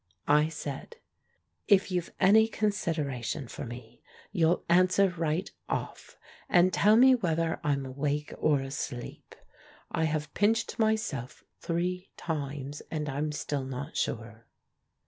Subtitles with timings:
[0.27, 0.95] I said,
[1.67, 6.17] "If you've any consideration for me, you'll answer right off
[6.49, 9.35] and tell mc whether I'm awake or asleep.
[9.91, 14.47] I have pinched _nyself three times, and I'm still not sure."